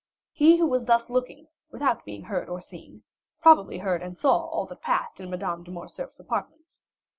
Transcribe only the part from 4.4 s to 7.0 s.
all that passed in Madame de Morcerf's apartments.